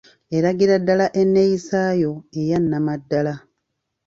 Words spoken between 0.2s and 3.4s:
Eragira ddala enneeyisaayo eya nnamaddala.